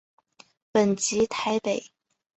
[0.71, 1.91] 本籍台北。